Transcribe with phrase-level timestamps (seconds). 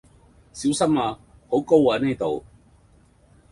[0.51, 1.19] 小心呀！
[1.47, 2.43] 好高呀呢度